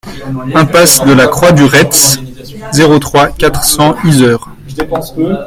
Impasse 0.55 1.05
de 1.05 1.13
la 1.13 1.27
Croix 1.27 1.51
du 1.51 1.63
Retz, 1.63 2.17
zéro 2.71 2.97
trois, 2.97 3.27
quatre 3.29 3.63
cents 3.63 3.95
Yzeure 4.03 4.49